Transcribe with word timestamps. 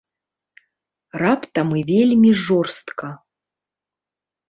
Раптам 1.23 1.67
і 1.83 1.85
вельмі 1.91 2.31
жорстка. 2.49 3.07